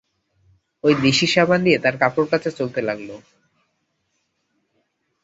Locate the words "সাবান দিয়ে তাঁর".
1.27-1.95